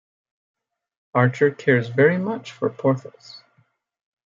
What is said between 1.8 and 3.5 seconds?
very much for Porthos.